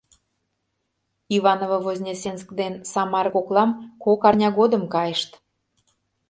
Иваново-Вознесенск 1.37 2.47
ден 2.59 2.73
Самар 2.91 3.27
коклам 3.35 3.69
кок 4.03 4.21
арня 4.29 4.49
годым 4.59 4.83
кайышт. 4.93 5.31